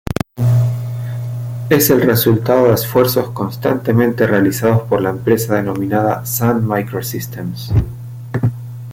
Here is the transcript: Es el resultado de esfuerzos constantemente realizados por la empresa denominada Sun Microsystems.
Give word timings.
Es 1.69 1.91
el 1.91 2.01
resultado 2.01 2.65
de 2.65 2.73
esfuerzos 2.73 3.29
constantemente 3.29 4.25
realizados 4.25 4.81
por 4.89 4.99
la 4.99 5.11
empresa 5.11 5.53
denominada 5.53 6.25
Sun 6.25 6.67
Microsystems. 6.67 7.71